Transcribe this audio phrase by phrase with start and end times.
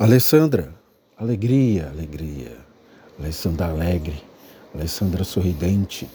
[0.00, 0.74] Alessandra,
[1.14, 2.56] alegria, alegria.
[3.18, 4.24] Alessandra alegre,
[4.74, 6.08] Alessandra sorridente.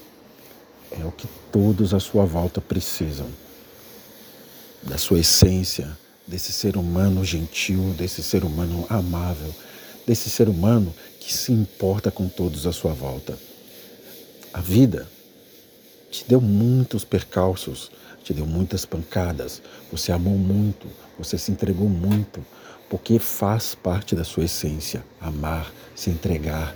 [0.89, 3.27] É o que todos à sua volta precisam.
[4.81, 5.95] Da sua essência,
[6.25, 9.53] desse ser humano gentil, desse ser humano amável,
[10.07, 13.37] desse ser humano que se importa com todos à sua volta.
[14.51, 15.07] A vida
[16.09, 17.91] te deu muitos percalços,
[18.23, 19.61] te deu muitas pancadas,
[19.91, 20.87] você amou muito,
[21.19, 22.43] você se entregou muito,
[22.89, 26.75] porque faz parte da sua essência amar, se entregar,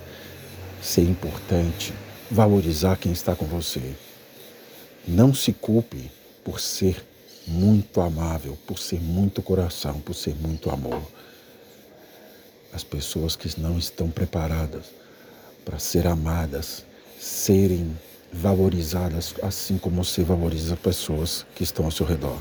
[0.82, 1.94] ser importante,
[2.30, 3.96] valorizar quem está com você.
[5.08, 6.12] Não se culpe
[6.44, 7.06] por ser
[7.48, 11.02] muito amável, por ser muito coração, por ser muito amor.
[12.72, 14.86] As pessoas que não estão preparadas
[15.66, 16.84] para ser amadas,
[17.20, 17.98] serem
[18.32, 22.40] valorizadas assim como você valoriza as pessoas que estão ao seu redor.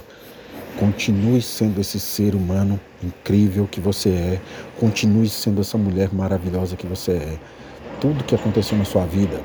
[0.79, 4.41] Continue sendo esse ser humano incrível que você é.
[4.79, 7.39] Continue sendo essa mulher maravilhosa que você é.
[8.01, 9.43] Tudo que aconteceu na sua vida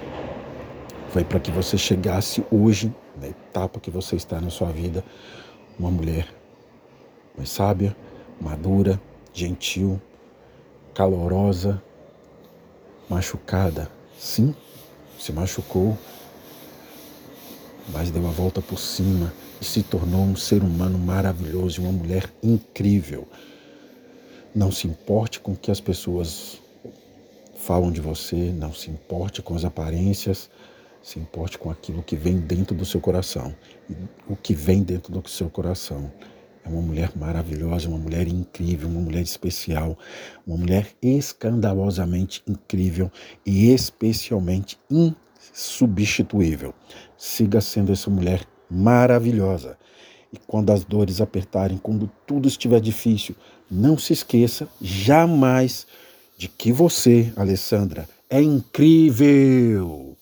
[1.10, 5.04] foi para que você chegasse hoje, na etapa que você está na sua vida,
[5.80, 6.28] uma mulher
[7.36, 7.96] mais sábia,
[8.40, 9.02] madura,
[9.34, 10.00] gentil,
[10.94, 11.82] calorosa,
[13.10, 13.90] machucada.
[14.18, 14.56] Sim,
[15.20, 15.98] se machucou,
[17.92, 22.32] mas deu a volta por cima e se tornou um ser humano maravilhoso uma mulher
[22.42, 23.28] incrível.
[24.56, 26.62] Não se importe com o que as pessoas
[27.58, 30.50] falam de você, não se importe com as aparências,
[31.02, 33.54] se importe com aquilo que vem dentro do seu coração.
[34.28, 36.12] O que vem dentro do seu coração
[36.66, 39.98] é uma mulher maravilhosa, uma mulher incrível, uma mulher especial,
[40.48, 43.12] uma mulher escandalosamente incrível
[43.46, 44.80] e especialmente
[45.52, 46.74] insubstituível.
[47.18, 49.78] Siga sendo essa mulher maravilhosa.
[50.32, 53.36] E quando as dores apertarem, quando tudo estiver difícil,
[53.70, 55.86] não se esqueça jamais
[56.38, 60.13] de que você, Alessandra, é incrível.